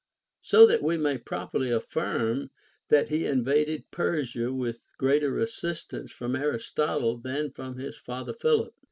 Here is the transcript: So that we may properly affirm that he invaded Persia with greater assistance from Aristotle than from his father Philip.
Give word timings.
So 0.41 0.65
that 0.65 0.81
we 0.81 0.97
may 0.97 1.19
properly 1.19 1.69
affirm 1.69 2.49
that 2.89 3.09
he 3.09 3.27
invaded 3.27 3.91
Persia 3.91 4.51
with 4.51 4.91
greater 4.97 5.37
assistance 5.37 6.11
from 6.11 6.35
Aristotle 6.35 7.17
than 7.19 7.51
from 7.51 7.77
his 7.77 7.97
father 7.97 8.33
Philip. 8.33 8.73